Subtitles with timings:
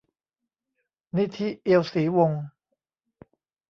[1.17, 2.43] นิธิ เอียวศรีวงศ์